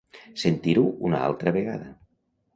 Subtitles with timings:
[0.43, 1.95] Sentir-ho una altra vegada.